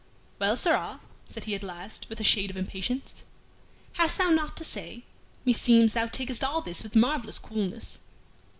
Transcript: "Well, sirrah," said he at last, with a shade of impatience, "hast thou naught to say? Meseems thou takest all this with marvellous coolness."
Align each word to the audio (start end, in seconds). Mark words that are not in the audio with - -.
"Well, 0.39 0.57
sirrah," 0.57 0.99
said 1.27 1.43
he 1.43 1.53
at 1.53 1.61
last, 1.61 2.09
with 2.09 2.19
a 2.19 2.23
shade 2.23 2.49
of 2.49 2.57
impatience, 2.57 3.21
"hast 3.97 4.17
thou 4.17 4.29
naught 4.31 4.57
to 4.57 4.63
say? 4.63 5.03
Meseems 5.45 5.93
thou 5.93 6.07
takest 6.07 6.43
all 6.43 6.61
this 6.61 6.81
with 6.81 6.95
marvellous 6.95 7.37
coolness." 7.37 7.99